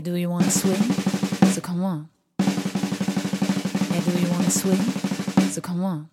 Hey, 0.00 0.04
do 0.04 0.16
you 0.16 0.30
wanna 0.30 0.50
swim? 0.50 0.80
So 1.52 1.60
come 1.60 1.84
on. 1.84 2.08
Hey, 2.38 4.00
do 4.00 4.18
you 4.18 4.30
wanna 4.30 4.50
swim? 4.50 4.78
So 5.50 5.60
come 5.60 5.84
on. 5.84 6.08